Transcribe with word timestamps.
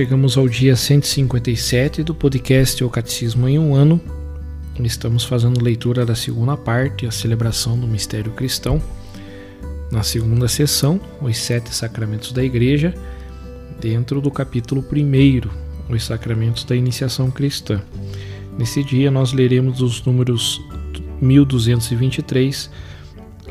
Chegamos 0.00 0.38
ao 0.38 0.48
dia 0.48 0.74
157 0.74 2.02
do 2.02 2.14
podcast 2.14 2.82
O 2.82 2.88
Catecismo 2.88 3.46
em 3.46 3.58
um 3.58 3.74
ano. 3.74 4.00
Estamos 4.82 5.26
fazendo 5.26 5.62
leitura 5.62 6.06
da 6.06 6.14
segunda 6.14 6.56
parte, 6.56 7.04
a 7.04 7.10
celebração 7.10 7.78
do 7.78 7.86
mistério 7.86 8.32
cristão. 8.32 8.82
Na 9.92 10.02
segunda 10.02 10.48
sessão, 10.48 10.98
os 11.20 11.36
sete 11.36 11.74
sacramentos 11.74 12.32
da 12.32 12.42
Igreja, 12.42 12.94
dentro 13.78 14.22
do 14.22 14.30
capítulo 14.30 14.82
1, 14.82 15.94
os 15.94 16.06
sacramentos 16.06 16.64
da 16.64 16.74
iniciação 16.74 17.30
cristã. 17.30 17.82
Nesse 18.58 18.82
dia, 18.82 19.10
nós 19.10 19.34
leremos 19.34 19.82
os 19.82 20.02
números 20.02 20.62
1223 21.20 22.70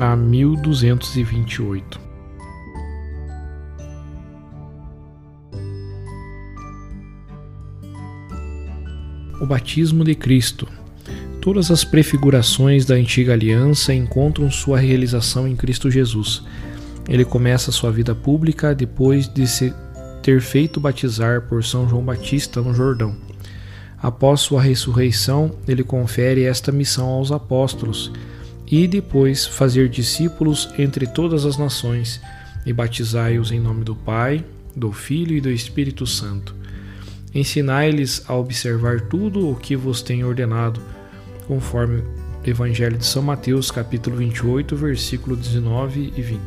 a 0.00 0.16
1228. 0.16 2.09
O 9.40 9.46
batismo 9.46 10.04
de 10.04 10.14
Cristo. 10.14 10.68
Todas 11.40 11.70
as 11.70 11.82
prefigurações 11.82 12.84
da 12.84 12.94
antiga 12.94 13.32
aliança 13.32 13.94
encontram 13.94 14.50
sua 14.50 14.78
realização 14.78 15.48
em 15.48 15.56
Cristo 15.56 15.90
Jesus. 15.90 16.42
Ele 17.08 17.24
começa 17.24 17.72
sua 17.72 17.90
vida 17.90 18.14
pública 18.14 18.74
depois 18.74 19.26
de 19.26 19.46
se 19.46 19.72
ter 20.22 20.42
feito 20.42 20.78
batizar 20.78 21.40
por 21.48 21.64
São 21.64 21.88
João 21.88 22.04
Batista 22.04 22.60
no 22.60 22.74
Jordão. 22.74 23.16
Após 23.96 24.40
sua 24.40 24.60
ressurreição, 24.60 25.50
ele 25.66 25.82
confere 25.82 26.44
esta 26.44 26.70
missão 26.70 27.08
aos 27.08 27.32
apóstolos 27.32 28.12
e 28.66 28.86
depois 28.86 29.46
fazer 29.46 29.88
discípulos 29.88 30.68
entre 30.78 31.06
todas 31.06 31.46
as 31.46 31.56
nações 31.56 32.20
e 32.66 32.74
batizai-os 32.74 33.50
em 33.50 33.58
nome 33.58 33.84
do 33.84 33.96
Pai, 33.96 34.44
do 34.76 34.92
Filho 34.92 35.34
e 35.34 35.40
do 35.40 35.50
Espírito 35.50 36.06
Santo 36.06 36.59
Ensinai-lhes 37.34 38.24
a 38.26 38.34
observar 38.34 39.02
tudo 39.02 39.48
o 39.48 39.54
que 39.54 39.76
vos 39.76 40.02
tenho 40.02 40.26
ordenado, 40.26 40.80
conforme 41.46 41.98
o 41.98 42.04
Evangelho 42.44 42.98
de 42.98 43.06
São 43.06 43.22
Mateus, 43.22 43.70
capítulo 43.70 44.16
28, 44.16 44.74
versículo 44.74 45.36
19 45.36 46.12
e 46.16 46.22
20. 46.22 46.40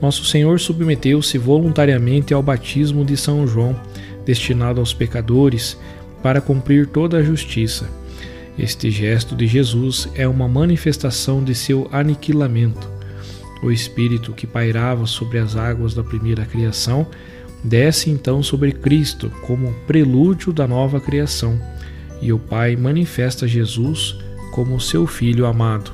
Nosso 0.00 0.24
Senhor 0.24 0.60
submeteu-se 0.60 1.36
voluntariamente 1.38 2.32
ao 2.32 2.42
batismo 2.42 3.04
de 3.04 3.16
São 3.16 3.46
João, 3.46 3.78
destinado 4.24 4.78
aos 4.78 4.92
pecadores, 4.92 5.76
para 6.22 6.40
cumprir 6.40 6.86
toda 6.86 7.16
a 7.16 7.22
justiça. 7.22 7.88
Este 8.56 8.90
gesto 8.90 9.34
de 9.34 9.46
Jesus 9.46 10.08
é 10.14 10.28
uma 10.28 10.46
manifestação 10.46 11.42
de 11.42 11.54
seu 11.54 11.88
aniquilamento. 11.90 12.88
O 13.62 13.70
Espírito 13.70 14.32
que 14.32 14.46
pairava 14.46 15.06
sobre 15.06 15.38
as 15.38 15.56
águas 15.56 15.94
da 15.94 16.04
primeira 16.04 16.44
criação 16.44 17.06
desce 17.62 18.10
então 18.10 18.42
sobre 18.42 18.72
Cristo 18.72 19.30
como 19.46 19.72
prelúdio 19.86 20.52
da 20.52 20.66
nova 20.66 21.00
criação, 21.00 21.60
e 22.20 22.32
o 22.32 22.38
Pai 22.38 22.76
manifesta 22.76 23.46
Jesus 23.46 24.16
como 24.52 24.80
seu 24.80 25.06
Filho 25.06 25.46
amado. 25.46 25.92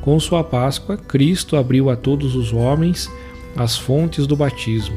Com 0.00 0.18
sua 0.20 0.44
Páscoa, 0.44 0.96
Cristo 0.96 1.56
abriu 1.56 1.90
a 1.90 1.96
todos 1.96 2.36
os 2.36 2.52
homens 2.52 3.10
as 3.56 3.76
fontes 3.76 4.26
do 4.26 4.36
batismo. 4.36 4.96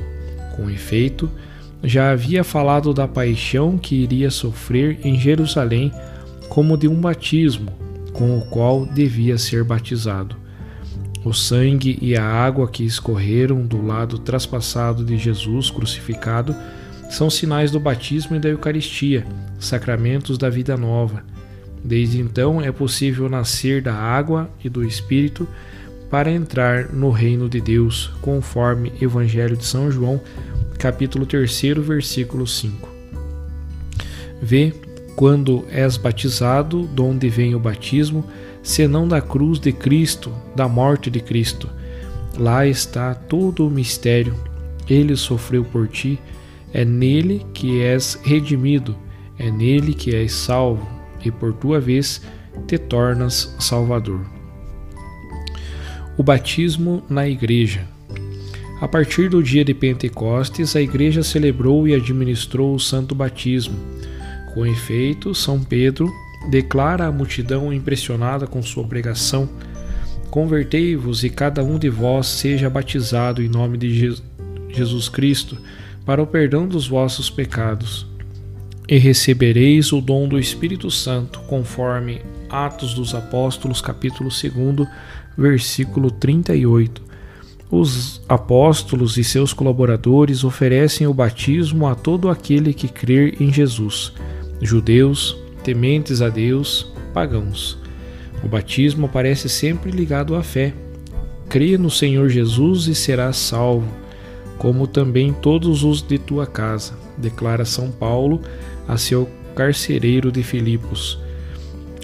Com 0.56 0.70
efeito, 0.70 1.30
já 1.84 2.12
havia 2.12 2.44
falado 2.44 2.94
da 2.94 3.08
paixão 3.08 3.78
que 3.78 3.96
iria 3.96 4.30
sofrer 4.30 5.00
em 5.04 5.18
Jerusalém 5.20 5.92
como 6.50 6.78
de 6.78 6.88
um 6.88 7.00
batismo, 7.00 7.72
com 8.12 8.38
o 8.38 8.42
qual 8.42 8.86
devia 8.86 9.38
ser 9.38 9.64
batizado. 9.64 10.36
O 11.24 11.34
sangue 11.34 12.00
e 12.02 12.16
a 12.16 12.24
água 12.24 12.68
que 12.68 12.84
escorreram 12.84 13.66
do 13.66 13.86
lado 13.86 14.18
traspassado 14.20 15.04
de 15.04 15.18
Jesus 15.18 15.70
crucificado 15.70 16.56
são 17.10 17.30
sinais 17.30 17.72
do 17.72 17.80
batismo 17.80 18.36
e 18.36 18.40
da 18.40 18.50
Eucaristia, 18.50 19.26
sacramentos 19.60 20.38
da 20.38 20.50
vida 20.50 20.78
nova. 20.78 21.24
Desde 21.84 22.20
então 22.20 22.62
é 22.62 22.72
possível 22.72 23.28
nascer 23.28 23.82
da 23.82 23.94
água 23.94 24.50
e 24.64 24.70
do 24.70 24.84
Espírito 24.84 25.48
para 26.10 26.32
entrar 26.32 26.90
no 26.90 27.12
reino 27.12 27.50
de 27.50 27.60
Deus, 27.60 28.12
conforme 28.22 28.94
Evangelho 29.02 29.58
de 29.58 29.66
São 29.66 29.92
João, 29.92 30.22
capítulo 30.78 31.26
3, 31.26 31.62
versículo 31.80 32.48
5. 32.48 32.90
Vê, 34.42 34.74
quando 35.16 35.66
és 35.70 35.98
batizado, 35.98 36.88
de 36.88 37.02
onde 37.02 37.30
vem 37.30 37.54
o 37.54 37.60
batismo, 37.60 38.26
senão 38.62 39.08
da 39.08 39.22
cruz 39.22 39.60
de 39.60 39.72
Cristo, 39.72 40.32
da 40.56 40.68
morte 40.68 41.10
de 41.10 41.20
Cristo. 41.20 41.70
Lá 42.38 42.66
está 42.66 43.14
todo 43.14 43.68
o 43.68 43.72
mistério. 43.72 44.36
Ele 44.90 45.16
sofreu 45.16 45.64
por 45.64 45.88
ti, 45.88 46.20
é 46.74 46.84
nele 46.84 47.46
que 47.54 47.82
és 47.82 48.20
redimido, 48.24 48.96
é 49.38 49.52
nele 49.52 49.94
que 49.94 50.16
és 50.16 50.32
salvo, 50.32 50.88
e 51.24 51.32
por 51.32 51.54
tua 51.54 51.80
vez 51.80 52.22
te 52.68 52.78
tornas 52.78 53.56
Salvador. 53.60 54.22
O 56.18 56.24
batismo 56.24 57.04
na 57.10 57.28
Igreja. 57.28 57.88
A 58.82 58.88
partir 58.88 59.30
do 59.30 59.44
dia 59.44 59.64
de 59.64 59.74
Pentecostes, 59.74 60.76
a 60.76 60.82
Igreja 60.82 61.22
celebrou 61.22 61.88
e 61.88 61.94
administrou 61.94 62.74
o 62.74 62.80
Santo 62.80 63.14
Batismo. 63.14 63.78
Com 64.54 64.66
efeito, 64.66 65.36
São 65.36 65.62
Pedro 65.62 66.10
declara 66.48 67.08
à 67.08 67.12
multidão 67.12 67.74
impressionada 67.74 68.48
com 68.48 68.62
sua 68.62 68.84
pregação: 68.84 69.50
Convertei-vos 70.30 71.24
e 71.24 71.30
cada 71.30 71.64
um 71.64 71.78
de 71.78 71.90
vós 71.90 72.28
seja 72.28 72.70
batizado 72.70 73.42
em 73.42 73.50
nome 73.50 73.78
de 73.78 74.16
Jesus 74.70 75.10
Cristo 75.10 75.58
para 76.06 76.22
o 76.22 76.28
perdão 76.28 76.68
dos 76.68 76.88
vossos 76.88 77.30
pecados. 77.30 78.08
E 78.88 78.98
recebereis 78.98 79.92
o 79.92 80.02
dom 80.02 80.28
do 80.28 80.40
Espírito 80.40 80.90
Santo, 80.90 81.40
conforme 81.42 82.22
Atos 82.50 82.94
dos 82.96 83.14
Apóstolos, 83.14 83.82
capítulo 83.82 84.30
2, 84.30 84.88
versículo 85.38 86.10
38. 86.10 87.10
Os 87.72 88.20
apóstolos 88.28 89.18
e 89.18 89.24
seus 89.24 89.54
colaboradores 89.54 90.44
oferecem 90.44 91.06
o 91.06 91.14
batismo 91.14 91.86
a 91.86 91.94
todo 91.94 92.30
aquele 92.30 92.74
que 92.74 92.88
crer 92.88 93.40
em 93.40 93.54
Jesus, 93.54 94.12
judeus, 94.60 95.38
tementes 95.70 96.20
a 96.20 96.30
Deus, 96.30 96.92
pagãos. 97.14 97.78
O 98.44 98.48
batismo 98.48 99.06
aparece 99.06 99.48
sempre 99.48 99.92
ligado 99.92 100.36
à 100.36 100.42
fé. 100.42 100.74
Crê 101.48 101.78
no 101.78 101.92
Senhor 101.92 102.28
Jesus 102.28 102.88
e 102.88 102.96
serás 102.96 103.38
salvo, 103.38 103.88
como 104.58 104.88
também 104.88 105.32
todos 105.32 105.84
os 105.84 106.02
de 106.02 106.18
tua 106.18 106.48
casa, 106.48 106.94
declara 107.16 107.66
São 107.66 107.92
Paulo 107.92 108.42
a 108.88 108.98
seu 108.98 109.30
carcereiro 109.54 110.32
de 110.32 110.42
Filipos. 110.42 111.20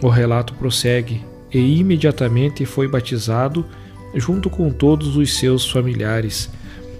O 0.04 0.10
relato 0.10 0.54
prossegue, 0.54 1.26
e 1.52 1.80
imediatamente 1.80 2.68
foi 2.68 2.88
batizado 2.88 3.66
junto 4.14 4.48
com 4.48 4.70
todos 4.70 5.18
os 5.18 5.40
seus 5.40 5.68
familiares. 5.68 6.52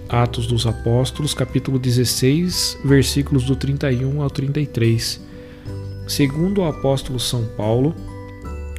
Atos 0.08 0.48
dos 0.48 0.66
Apóstolos, 0.66 1.32
capítulo 1.32 1.78
16, 1.78 2.78
versículos 2.84 3.44
do 3.44 3.54
31 3.54 4.20
ao 4.20 4.28
33. 4.28 5.25
Segundo 6.06 6.60
o 6.60 6.64
apóstolo 6.64 7.18
São 7.18 7.44
Paulo, 7.56 7.94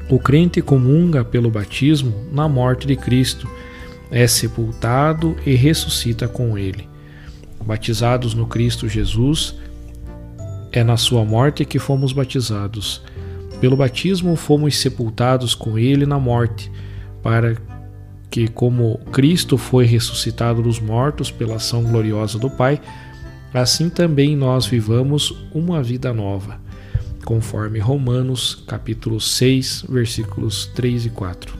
o 0.09 0.17
crente 0.17 0.61
comunga 0.61 1.25
pelo 1.25 1.51
batismo 1.51 2.13
na 2.31 2.47
morte 2.47 2.87
de 2.87 2.95
Cristo, 2.95 3.49
é 4.09 4.25
sepultado 4.25 5.35
e 5.45 5.53
ressuscita 5.53 6.27
com 6.27 6.57
ele. 6.57 6.87
batizados 7.65 8.33
no 8.33 8.47
Cristo 8.47 8.87
Jesus, 8.87 9.55
é 10.71 10.83
na 10.83 10.95
sua 10.95 11.25
morte 11.25 11.65
que 11.65 11.79
fomos 11.79 12.13
batizados. 12.13 13.01
Pelo 13.59 13.75
batismo 13.75 14.37
fomos 14.37 14.77
sepultados 14.77 15.53
com 15.53 15.77
ele 15.77 16.05
na 16.05 16.17
morte, 16.17 16.71
para 17.21 17.57
que, 18.29 18.47
como 18.47 18.99
Cristo 19.11 19.57
foi 19.57 19.85
ressuscitado 19.85 20.61
dos 20.61 20.79
mortos 20.79 21.29
pela 21.29 21.55
ação 21.55 21.83
gloriosa 21.83 22.39
do 22.39 22.49
Pai, 22.49 22.79
assim 23.53 23.89
também 23.89 24.35
nós 24.35 24.65
vivamos 24.65 25.35
uma 25.53 25.83
vida 25.83 26.13
nova, 26.13 26.59
conforme 27.27 27.77
Romanos 27.77 28.63
capítulo 28.65 29.19
6, 29.19 29.87
versículos 29.89 30.71
3 30.73 31.07
e 31.07 31.09
4. 31.09 31.57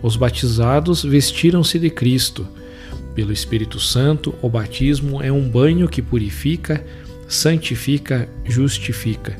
Os 0.00 0.14
batizados 0.14 1.02
vestiram-se 1.02 1.80
de 1.80 1.90
Cristo. 1.90 2.46
Pelo 3.12 3.32
Espírito 3.32 3.80
Santo, 3.80 4.32
o 4.40 4.48
batismo 4.48 5.20
é 5.20 5.32
um 5.32 5.48
banho 5.48 5.88
que 5.88 6.00
purifica, 6.00 6.86
santifica, 7.26 8.28
justifica. 8.44 9.36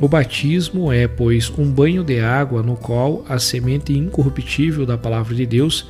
O 0.00 0.08
batismo 0.08 0.90
é, 0.90 1.06
pois, 1.06 1.52
um 1.58 1.70
banho 1.70 2.02
de 2.02 2.18
água 2.18 2.62
no 2.62 2.76
qual 2.76 3.26
a 3.28 3.38
semente 3.38 3.92
incorruptível 3.92 4.86
da 4.86 4.96
palavra 4.96 5.34
de 5.34 5.44
Deus 5.44 5.86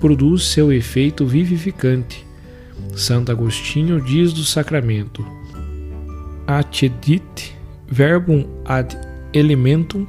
produz 0.00 0.44
seu 0.44 0.72
efeito 0.72 1.26
vivificante. 1.26 2.26
Santo 2.96 3.30
Agostinho 3.30 4.00
diz 4.00 4.32
do 4.32 4.42
sacramento: 4.42 5.22
Accedit 6.46 7.57
verbum 7.90 8.44
ad 8.64 8.94
elementum 9.32 10.06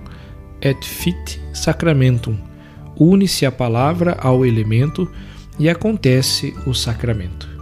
et 0.62 0.84
fit 0.84 1.40
sacramentum. 1.54 2.38
Une-se 2.98 3.46
a 3.46 3.52
palavra 3.52 4.18
ao 4.20 4.46
elemento 4.46 5.10
e 5.58 5.70
acontece 5.70 6.54
o 6.66 6.74
sacramento. 6.74 7.60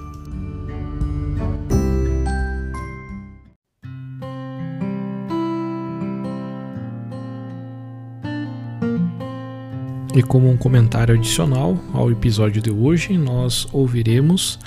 E 10.17 10.23
como 10.23 10.49
um 10.49 10.57
comentário 10.57 11.13
adicional 11.13 11.77
ao 11.93 12.09
episódio 12.09 12.59
de 12.59 12.71
hoje, 12.71 13.15
nós 13.15 13.67
ouviremos 13.71 14.57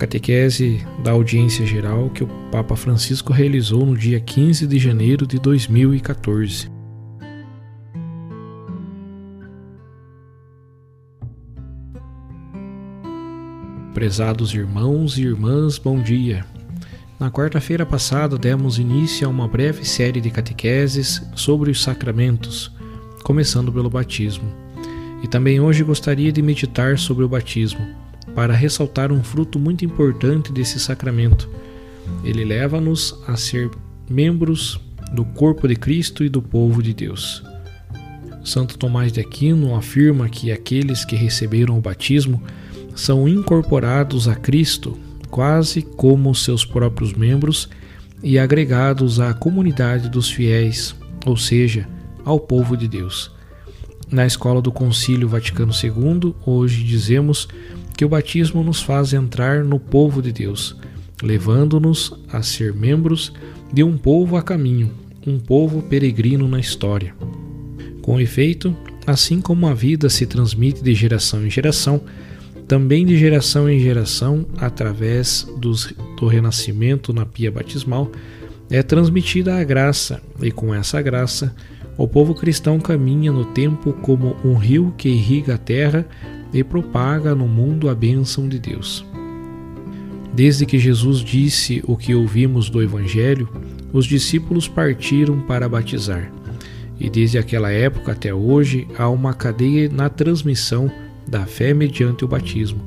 catequese 0.00 0.82
da 1.04 1.10
audiência 1.10 1.66
geral 1.66 2.08
que 2.08 2.24
o 2.24 2.26
Papa 2.50 2.74
Francisco 2.74 3.34
realizou 3.34 3.84
no 3.84 3.94
dia 3.94 4.18
15 4.18 4.66
de 4.66 4.78
janeiro 4.78 5.26
de 5.26 5.38
2014. 5.38 6.70
Prezados 13.92 14.54
irmãos 14.54 15.18
e 15.18 15.22
irmãs, 15.24 15.76
bom 15.76 16.00
dia. 16.00 16.46
Na 17.18 17.30
quarta-feira 17.30 17.84
passada 17.84 18.38
demos 18.38 18.78
início 18.78 19.26
a 19.26 19.30
uma 19.30 19.46
breve 19.46 19.84
série 19.84 20.22
de 20.22 20.30
catequeses 20.30 21.20
sobre 21.36 21.70
os 21.70 21.82
sacramentos 21.82 22.74
começando 23.22 23.70
pelo 23.70 23.90
batismo. 23.90 24.50
E 25.22 25.28
também 25.28 25.60
hoje 25.60 25.84
gostaria 25.84 26.32
de 26.32 26.40
meditar 26.40 26.98
sobre 26.98 27.22
o 27.22 27.28
batismo, 27.28 27.86
para 28.34 28.54
ressaltar 28.54 29.12
um 29.12 29.22
fruto 29.22 29.58
muito 29.58 29.84
importante 29.84 30.52
desse 30.52 30.78
sacramento. 30.78 31.48
Ele 32.24 32.44
leva-nos 32.44 33.18
a 33.26 33.36
ser 33.36 33.70
membros 34.08 34.80
do 35.12 35.24
corpo 35.24 35.66
de 35.66 35.76
Cristo 35.76 36.24
e 36.24 36.28
do 36.28 36.40
povo 36.40 36.82
de 36.82 36.94
Deus. 36.94 37.42
Santo 38.44 38.78
Tomás 38.78 39.12
de 39.12 39.20
Aquino 39.20 39.74
afirma 39.74 40.28
que 40.28 40.50
aqueles 40.50 41.04
que 41.04 41.16
receberam 41.16 41.78
o 41.78 41.80
batismo 41.80 42.42
são 42.94 43.28
incorporados 43.28 44.28
a 44.28 44.34
Cristo 44.34 44.98
quase 45.30 45.82
como 45.82 46.34
seus 46.34 46.64
próprios 46.64 47.12
membros 47.12 47.68
e 48.22 48.38
agregados 48.38 49.20
à 49.20 49.32
comunidade 49.32 50.08
dos 50.08 50.30
fiéis, 50.30 50.94
ou 51.24 51.36
seja, 51.36 51.88
ao 52.24 52.38
povo 52.38 52.76
de 52.76 52.88
Deus. 52.88 53.30
Na 54.10 54.26
escola 54.26 54.60
do 54.60 54.72
Concílio 54.72 55.28
Vaticano 55.28 55.72
II, 55.72 56.34
hoje 56.44 56.82
dizemos 56.82 57.48
que 57.96 58.04
o 58.04 58.08
batismo 58.08 58.62
nos 58.62 58.82
faz 58.82 59.12
entrar 59.12 59.64
no 59.64 59.78
povo 59.78 60.22
de 60.22 60.32
Deus, 60.32 60.76
levando-nos 61.22 62.12
a 62.32 62.42
ser 62.42 62.74
membros 62.74 63.32
de 63.72 63.84
um 63.84 63.96
povo 63.96 64.36
a 64.36 64.42
caminho, 64.42 64.90
um 65.26 65.38
povo 65.38 65.82
peregrino 65.82 66.48
na 66.48 66.58
história. 66.58 67.14
Com 68.02 68.20
efeito, 68.20 68.74
assim 69.06 69.40
como 69.40 69.66
a 69.66 69.74
vida 69.74 70.08
se 70.08 70.26
transmite 70.26 70.82
de 70.82 70.94
geração 70.94 71.44
em 71.44 71.50
geração, 71.50 72.00
também 72.66 73.04
de 73.04 73.16
geração 73.16 73.68
em 73.68 73.80
geração, 73.80 74.46
através 74.56 75.46
dos, 75.58 75.92
do 76.18 76.26
renascimento 76.26 77.12
na 77.12 77.26
pia 77.26 77.50
batismal, 77.50 78.10
é 78.70 78.82
transmitida 78.82 79.56
a 79.56 79.64
graça, 79.64 80.22
e 80.40 80.52
com 80.52 80.72
essa 80.72 81.02
graça, 81.02 81.54
o 81.98 82.06
povo 82.06 82.34
cristão 82.34 82.78
caminha 82.78 83.32
no 83.32 83.44
tempo 83.44 83.92
como 83.92 84.36
um 84.44 84.54
rio 84.54 84.94
que 84.96 85.08
irriga 85.08 85.56
a 85.56 85.58
terra 85.58 86.06
e 86.52 86.64
propaga 86.64 87.34
no 87.34 87.46
mundo 87.46 87.88
a 87.88 87.94
bênção 87.94 88.48
de 88.48 88.58
Deus. 88.58 89.04
Desde 90.32 90.64
que 90.64 90.78
Jesus 90.78 91.20
disse 91.20 91.82
o 91.86 91.96
que 91.96 92.14
ouvimos 92.14 92.70
do 92.70 92.82
Evangelho, 92.82 93.48
os 93.92 94.06
discípulos 94.06 94.68
partiram 94.68 95.40
para 95.40 95.68
batizar. 95.68 96.32
E 96.98 97.08
desde 97.10 97.38
aquela 97.38 97.70
época 97.70 98.12
até 98.12 98.32
hoje 98.32 98.86
há 98.96 99.08
uma 99.08 99.34
cadeia 99.34 99.88
na 99.88 100.08
transmissão 100.08 100.90
da 101.26 101.46
fé 101.46 101.74
mediante 101.74 102.24
o 102.24 102.28
batismo. 102.28 102.80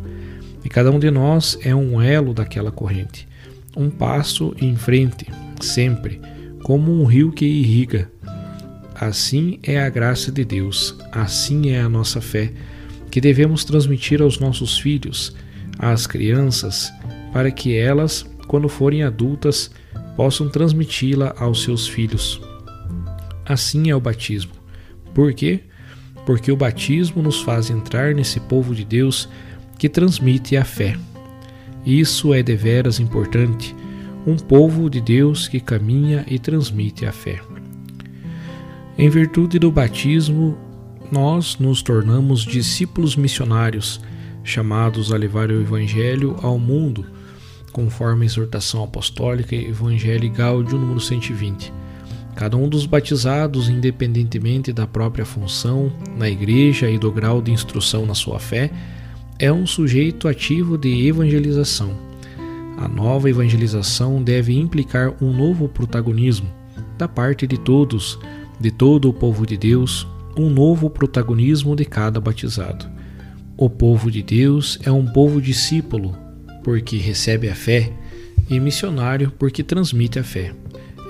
E 0.63 0.69
cada 0.69 0.91
um 0.91 0.99
de 0.99 1.11
nós 1.11 1.57
é 1.61 1.75
um 1.75 2.01
elo 2.01 2.33
daquela 2.33 2.71
corrente, 2.71 3.27
um 3.75 3.89
passo 3.89 4.55
em 4.61 4.75
frente, 4.75 5.27
sempre, 5.59 6.21
como 6.63 6.91
um 6.91 7.03
rio 7.05 7.31
que 7.31 7.45
irriga, 7.45 8.09
Assim 8.95 9.59
é 9.63 9.81
a 9.81 9.89
graça 9.89 10.31
de 10.31 10.45
Deus, 10.45 10.95
assim 11.11 11.71
é 11.71 11.81
a 11.81 11.89
nossa 11.89 12.21
fé, 12.21 12.53
que 13.13 13.21
devemos 13.21 13.63
transmitir 13.63 14.23
aos 14.23 14.39
nossos 14.39 14.75
filhos, 14.75 15.35
às 15.77 16.07
crianças, 16.07 16.91
para 17.31 17.51
que 17.51 17.77
elas, 17.77 18.25
quando 18.47 18.67
forem 18.67 19.03
adultas, 19.03 19.69
possam 20.17 20.49
transmiti-la 20.49 21.31
aos 21.37 21.61
seus 21.61 21.87
filhos. 21.87 22.41
Assim 23.45 23.91
é 23.91 23.95
o 23.95 23.99
batismo. 23.99 24.53
Por 25.13 25.31
quê? 25.31 25.59
Porque 26.25 26.51
o 26.51 26.57
batismo 26.57 27.21
nos 27.21 27.39
faz 27.39 27.69
entrar 27.69 28.15
nesse 28.15 28.39
povo 28.39 28.73
de 28.73 28.83
Deus 28.83 29.29
que 29.77 29.87
transmite 29.87 30.57
a 30.57 30.65
fé. 30.65 30.97
Isso 31.85 32.33
é 32.33 32.41
deveras 32.41 32.99
importante, 32.99 33.75
um 34.25 34.37
povo 34.37 34.89
de 34.89 34.99
Deus 34.99 35.47
que 35.47 35.59
caminha 35.59 36.25
e 36.27 36.39
transmite 36.39 37.05
a 37.05 37.11
fé. 37.11 37.39
Em 38.97 39.07
virtude 39.07 39.59
do 39.59 39.71
batismo, 39.71 40.57
nós 41.13 41.59
nos 41.59 41.83
tornamos 41.83 42.41
discípulos 42.41 43.15
missionários, 43.15 44.01
chamados 44.43 45.13
a 45.13 45.15
levar 45.15 45.51
o 45.51 45.61
Evangelho 45.61 46.35
ao 46.41 46.57
mundo, 46.57 47.05
conforme 47.71 48.23
a 48.23 48.25
exortação 48.25 48.83
apostólica 48.83 49.55
Evangelii 49.55 50.31
Gaudium 50.31 50.79
número 50.79 50.99
120. 50.99 51.71
Cada 52.35 52.57
um 52.57 52.67
dos 52.67 52.87
batizados, 52.87 53.69
independentemente 53.69 54.73
da 54.73 54.87
própria 54.87 55.23
função 55.23 55.93
na 56.17 56.27
igreja 56.27 56.89
e 56.89 56.97
do 56.97 57.11
grau 57.11 57.43
de 57.43 57.51
instrução 57.51 58.07
na 58.07 58.15
sua 58.15 58.39
fé, 58.39 58.71
é 59.37 59.53
um 59.53 59.67
sujeito 59.67 60.27
ativo 60.27 60.79
de 60.79 61.05
evangelização. 61.05 61.95
A 62.75 62.87
nova 62.87 63.29
evangelização 63.29 64.23
deve 64.23 64.57
implicar 64.57 65.13
um 65.21 65.31
novo 65.31 65.69
protagonismo 65.69 66.49
da 66.97 67.07
parte 67.07 67.45
de 67.45 67.59
todos 67.59 68.17
de 68.59 68.71
todo 68.71 69.09
o 69.09 69.13
povo 69.13 69.45
de 69.45 69.57
Deus 69.57 70.07
um 70.37 70.49
novo 70.49 70.89
protagonismo 70.89 71.75
de 71.75 71.85
cada 71.85 72.19
batizado. 72.19 72.85
O 73.55 73.69
povo 73.69 74.09
de 74.09 74.23
Deus 74.23 74.79
é 74.83 74.91
um 74.91 75.05
povo 75.05 75.41
discípulo, 75.41 76.17
porque 76.63 76.97
recebe 76.97 77.49
a 77.49 77.55
fé, 77.55 77.93
e 78.49 78.59
missionário, 78.59 79.31
porque 79.37 79.63
transmite 79.63 80.19
a 80.19 80.23
fé. 80.23 80.53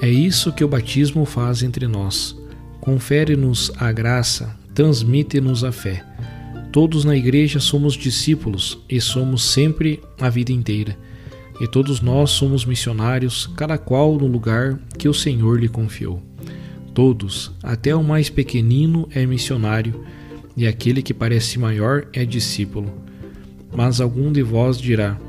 É 0.01 0.09
isso 0.09 0.51
que 0.51 0.63
o 0.63 0.67
batismo 0.67 1.25
faz 1.25 1.63
entre 1.63 1.87
nós. 1.87 2.37
Confere-nos 2.81 3.71
a 3.77 3.91
graça, 3.91 4.55
transmite-nos 4.73 5.63
a 5.63 5.71
fé. 5.71 6.03
Todos 6.71 7.05
na 7.05 7.15
igreja 7.15 7.59
somos 7.59 7.93
discípulos 7.93 8.79
e 8.89 8.99
somos 8.99 9.45
sempre 9.45 10.01
a 10.19 10.29
vida 10.29 10.51
inteira. 10.51 10.97
E 11.61 11.67
todos 11.67 12.01
nós 12.01 12.31
somos 12.31 12.65
missionários, 12.65 13.47
cada 13.55 13.77
qual 13.77 14.17
no 14.17 14.27
lugar 14.27 14.79
que 14.97 15.07
o 15.07 15.13
Senhor 15.13 15.59
lhe 15.59 15.69
confiou. 15.69 16.32
Todos, 16.93 17.51
até 17.63 17.95
o 17.95 18.03
mais 18.03 18.29
pequenino, 18.29 19.07
é 19.11 19.25
missionário, 19.25 20.05
e 20.55 20.67
aquele 20.67 21.01
que 21.01 21.13
parece 21.13 21.57
maior 21.57 22.07
é 22.13 22.23
discípulo. 22.23 22.93
Mas 23.75 23.99
algum 23.99 24.31
de 24.31 24.43
vós 24.43 24.77
dirá: 24.77 25.19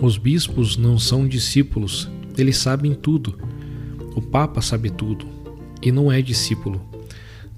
Os 0.00 0.18
bispos 0.18 0.76
não 0.76 0.98
são 0.98 1.26
discípulos, 1.26 2.10
eles 2.36 2.58
sabem 2.58 2.92
tudo. 2.92 3.38
O 4.14 4.20
Papa 4.20 4.60
sabe 4.60 4.90
tudo, 4.90 5.26
e 5.80 5.90
não 5.90 6.12
é 6.12 6.20
discípulo. 6.20 6.80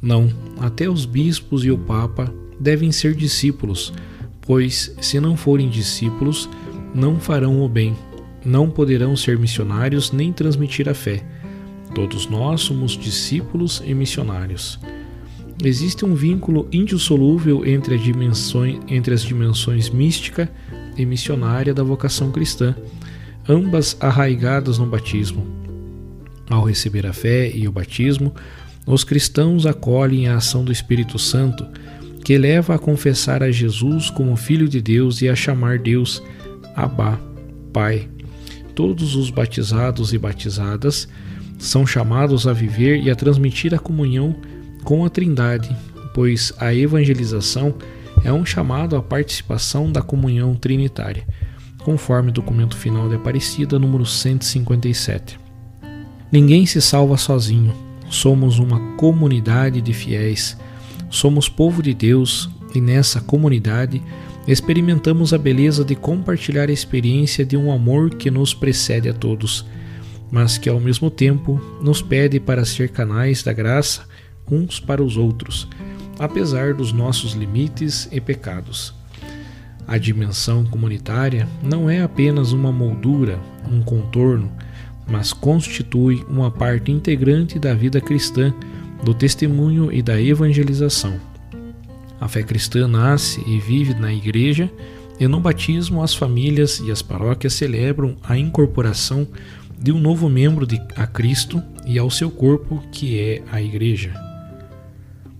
Não, 0.01 0.31
até 0.61 0.89
os 0.89 1.05
bispos 1.05 1.65
e 1.65 1.73
o 1.73 1.79
Papa 1.79 2.33
devem 2.61 2.93
ser 2.93 3.15
discípulos, 3.15 3.93
pois, 4.41 4.95
se 5.01 5.19
não 5.19 5.37
forem 5.37 5.69
discípulos, 5.69 6.49
não 6.95 7.19
farão 7.19 7.63
o 7.63 7.69
bem, 7.69 7.97
não 8.45 8.71
poderão 8.71 9.17
ser 9.17 9.37
missionários 9.39 10.13
nem 10.13 10.33
transmitir 10.33 10.89
a 10.89 10.95
fé. 10.95 11.25
Todos 11.95 12.29
nós 12.29 12.63
somos 12.63 12.97
discípulos 12.97 13.83
e 13.85 13.95
missionários. 13.95 14.79
Existe 15.65 16.05
um 16.05 16.15
vínculo 16.15 16.69
indissolúvel 16.71 17.67
entre, 17.67 18.01
entre 18.89 19.15
as 19.15 19.23
dimensões 19.23 19.91
mística 19.91 20.49
e 20.97 21.05
missionária 21.05 21.75
da 21.75 21.83
vocação 21.83 22.31
cristã, 22.31 22.77
ambas 23.49 23.97
arraigadas 23.99 24.79
no 24.79 24.87
batismo. 24.87 25.47
Ao 26.49 26.65
receber 26.65 27.07
a 27.07 27.13
fé 27.13 27.51
e 27.55 27.67
o 27.67 27.73
batismo, 27.73 28.33
os 28.87 29.05
cristãos 29.05 29.67
acolhem 29.67 30.29
a 30.29 30.37
ação 30.37 30.65
do 30.65 30.73
Espírito 30.73 31.19
Santo, 31.19 31.67
que 32.25 32.39
leva 32.39 32.75
a 32.75 32.79
confessar 32.79 33.43
a 33.43 33.51
Jesus 33.51 34.11
como 34.11 34.37
Filho 34.37 34.69
de 34.69 34.81
Deus 34.81 35.21
e 35.23 35.29
a 35.29 35.35
chamar 35.35 35.79
Deus 35.79 36.23
Abá, 36.77 37.19
Pai. 37.73 38.09
Todos 38.75 39.17
os 39.17 39.29
batizados 39.29 40.13
e 40.13 40.19
batizadas 40.19 41.09
são 41.59 41.87
chamados 41.87 42.47
a 42.47 42.53
viver 42.53 43.03
e 43.03 43.11
a 43.11 43.17
transmitir 43.17 43.75
a 43.75 43.79
comunhão 43.79 44.35
com 44.85 45.05
a 45.05 45.11
Trindade, 45.11 45.75
pois 46.15 46.53
a 46.59 46.75
evangelização 46.75 47.75
é 48.25 48.33
um 48.33 48.45
chamado 48.45 48.97
à 48.97 49.03
participação 49.03 49.91
da 49.91 50.01
comunhão 50.01 50.55
trinitária, 50.55 51.27
conforme 51.85 52.31
o 52.31 52.33
documento 52.33 52.77
final 52.77 53.09
de 53.09 53.17
Aparecida, 53.17 53.79
número 53.79 54.07
157. 54.07 55.39
Ninguém 56.31 56.67
se 56.67 56.81
salva 56.81 57.17
sozinho, 57.17 57.75
somos 58.11 58.59
uma 58.59 58.79
comunidade 58.97 59.81
de 59.81 59.93
fiéis, 59.93 60.57
somos 61.11 61.49
povo 61.49 61.83
de 61.83 61.95
Deus 61.95 62.49
e 62.75 62.81
nessa 62.81 63.21
comunidade 63.21 64.03
experimentamos 64.47 65.35
a 65.35 65.39
beleza 65.39 65.85
de 65.85 65.95
compartilhar 65.95 66.69
a 66.69 66.73
experiência 66.73 67.45
de 67.45 67.57
um 67.57 67.73
amor 67.73 68.11
que 68.11 68.31
nos 68.31 68.55
precede 68.55 69.09
a 69.09 69.15
todos, 69.15 69.65
mas 70.31 70.59
que 70.59 70.69
ao 70.69 70.81
mesmo 70.81 71.11
tempo 71.11 71.61
nos 71.83 72.03
pede 72.03 72.39
para 72.39 72.65
ser 72.65 72.91
canais 72.91 73.43
da 73.43 73.53
graça 73.53 74.03
uns 74.51 74.81
para 74.81 75.03
os 75.03 75.17
outros, 75.17 75.69
apesar 76.19 76.75
dos 76.75 76.93
nossos 76.93 77.33
limites 77.33 78.09
e 78.11 78.21
pecados. 78.21 78.95
A 79.87 79.97
dimensão 79.97 80.65
comunitária 80.65 81.49
não 81.63 81.89
é 81.89 82.03
apenas 82.03 82.53
uma 82.53 82.71
moldura, 82.71 83.39
um 83.71 83.81
contorno, 83.81 84.53
mas 85.07 85.33
constitui 85.33 86.25
uma 86.29 86.51
parte 86.51 86.93
integrante 86.93 87.59
da 87.59 87.73
vida 87.73 88.01
cristã, 88.01 88.53
do 89.03 89.15
testemunho 89.15 89.91
e 89.93 90.03
da 90.03 90.21
evangelização. 90.21 91.19
A 92.21 92.29
fé 92.29 92.43
cristã 92.43 92.87
nasce 92.87 93.43
e 93.47 93.59
vive 93.61 93.95
na 93.95 94.13
igreja, 94.13 94.71
e 95.19 95.27
no 95.27 95.41
batismo 95.41 96.03
as 96.03 96.15
famílias 96.15 96.81
e 96.81 96.91
as 96.91 97.01
paróquias 97.01 97.55
celebram 97.55 98.17
a 98.23 98.37
incorporação 98.37 99.27
de 99.81 99.93
um 99.93 100.01
novo 100.01 100.29
membro 100.29 100.67
de, 100.67 100.81
a 100.97 101.07
Cristo 101.07 101.63
e 101.87 101.99
ao 101.99 102.11
seu 102.11 102.31
corpo, 102.31 102.83
que 102.91 103.19
é 103.19 103.43
a 103.51 103.63
igreja. 103.63 104.13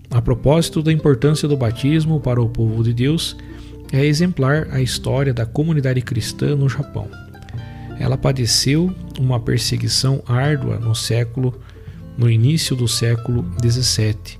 A 0.09 0.21
propósito 0.21 0.81
da 0.81 0.91
importância 0.91 1.47
do 1.47 1.57
batismo 1.57 2.19
para 2.19 2.41
o 2.41 2.49
povo 2.49 2.83
de 2.83 2.93
Deus, 2.93 3.35
é 3.91 4.05
exemplar 4.05 4.67
a 4.71 4.81
história 4.81 5.33
da 5.33 5.45
comunidade 5.45 6.01
cristã 6.01 6.55
no 6.55 6.69
Japão. 6.69 7.09
Ela 7.99 8.17
padeceu 8.17 8.93
uma 9.19 9.39
perseguição 9.39 10.23
árdua 10.27 10.77
no 10.77 10.95
século, 10.95 11.59
no 12.17 12.29
início 12.29 12.75
do 12.75 12.87
século 12.87 13.43
17. 13.61 14.39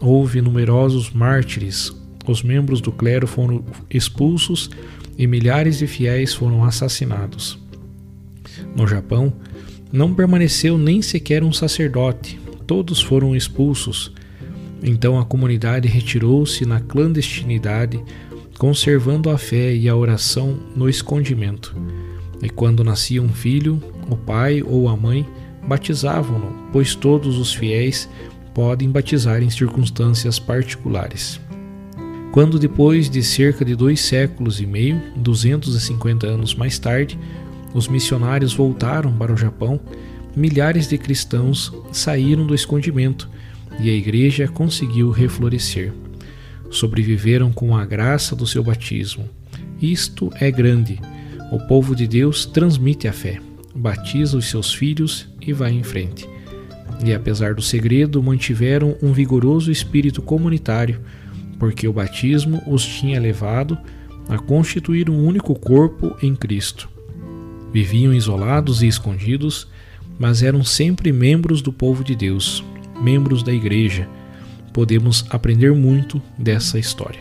Houve 0.00 0.40
numerosos 0.40 1.10
mártires, 1.10 1.92
os 2.26 2.42
membros 2.42 2.80
do 2.80 2.92
clero 2.92 3.26
foram 3.26 3.64
expulsos 3.90 4.70
e 5.18 5.26
milhares 5.26 5.78
de 5.78 5.86
fiéis 5.86 6.34
foram 6.34 6.64
assassinados. 6.64 7.65
No 8.74 8.86
Japão, 8.86 9.32
não 9.92 10.14
permaneceu 10.14 10.76
nem 10.76 11.02
sequer 11.02 11.42
um 11.44 11.52
sacerdote, 11.52 12.38
todos 12.66 13.00
foram 13.00 13.34
expulsos 13.34 14.12
então 14.82 15.18
a 15.18 15.24
comunidade 15.24 15.88
retirou-se 15.88 16.64
na 16.64 16.80
clandestinidade, 16.80 18.02
conservando 18.58 19.30
a 19.30 19.38
fé 19.38 19.74
e 19.74 19.88
a 19.88 19.96
oração 19.96 20.58
no 20.74 20.88
escondimento. 20.88 21.76
E 22.42 22.48
quando 22.48 22.84
nascia 22.84 23.22
um 23.22 23.28
filho, 23.28 23.82
o 24.08 24.16
pai 24.16 24.62
ou 24.62 24.88
a 24.88 24.96
mãe 24.96 25.26
batizavam-no, 25.66 26.70
pois 26.72 26.94
todos 26.94 27.38
os 27.38 27.52
fiéis 27.52 28.08
podem 28.54 28.88
batizar 28.88 29.42
em 29.42 29.50
circunstâncias 29.50 30.38
particulares. 30.38 31.40
Quando, 32.32 32.58
depois 32.58 33.08
de 33.08 33.22
cerca 33.22 33.64
de 33.64 33.74
dois 33.74 34.00
séculos 34.00 34.60
e 34.60 34.66
meio, 34.66 35.00
250 35.16 36.26
anos 36.26 36.54
mais 36.54 36.78
tarde, 36.78 37.18
os 37.76 37.88
missionários 37.88 38.54
voltaram 38.54 39.12
para 39.12 39.30
o 39.30 39.36
Japão, 39.36 39.78
milhares 40.34 40.88
de 40.88 40.96
cristãos 40.96 41.70
saíram 41.92 42.46
do 42.46 42.54
escondimento 42.54 43.28
e 43.78 43.90
a 43.90 43.92
igreja 43.92 44.48
conseguiu 44.48 45.10
reflorescer. 45.10 45.92
Sobreviveram 46.70 47.52
com 47.52 47.76
a 47.76 47.84
graça 47.84 48.34
do 48.34 48.46
seu 48.46 48.64
batismo. 48.64 49.28
Isto 49.78 50.32
é 50.40 50.50
grande. 50.50 50.98
O 51.52 51.58
povo 51.68 51.94
de 51.94 52.06
Deus 52.06 52.46
transmite 52.46 53.06
a 53.08 53.12
fé, 53.12 53.38
batiza 53.74 54.38
os 54.38 54.48
seus 54.48 54.72
filhos 54.72 55.28
e 55.38 55.52
vai 55.52 55.72
em 55.72 55.82
frente. 55.82 56.26
E 57.04 57.12
apesar 57.12 57.54
do 57.54 57.60
segredo, 57.60 58.22
mantiveram 58.22 58.96
um 59.02 59.12
vigoroso 59.12 59.70
espírito 59.70 60.22
comunitário, 60.22 61.02
porque 61.58 61.86
o 61.86 61.92
batismo 61.92 62.62
os 62.66 62.86
tinha 62.86 63.20
levado 63.20 63.76
a 64.30 64.38
constituir 64.38 65.10
um 65.10 65.26
único 65.26 65.54
corpo 65.54 66.16
em 66.22 66.34
Cristo. 66.34 66.95
Viviam 67.76 68.14
isolados 68.14 68.82
e 68.82 68.86
escondidos, 68.86 69.68
mas 70.18 70.42
eram 70.42 70.64
sempre 70.64 71.12
membros 71.12 71.60
do 71.60 71.70
povo 71.70 72.02
de 72.02 72.16
Deus, 72.16 72.64
membros 73.02 73.42
da 73.42 73.52
igreja, 73.52 74.08
podemos 74.72 75.26
aprender 75.28 75.74
muito 75.74 76.22
dessa 76.38 76.78
história. 76.78 77.20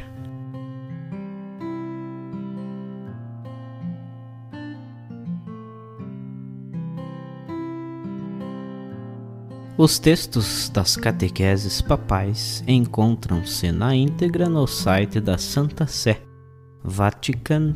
Os 9.78 10.00
textos 10.00 10.70
das 10.70 10.96
catequeses 10.96 11.82
papais 11.82 12.64
encontram-se 12.66 13.74
na 13.74 13.94
íntegra 13.94 14.48
no 14.48 14.66
site 14.66 15.20
da 15.20 15.38
Santa 15.38 15.86
Sé, 15.86 16.22
vatican.va. 16.82 17.76